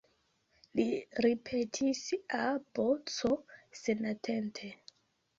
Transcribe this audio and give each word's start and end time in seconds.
Li 0.77 0.85
ripetis, 1.25 1.99
A, 2.37 2.47
B, 2.79 2.85
C, 3.17 3.31
senatente. 3.81 4.71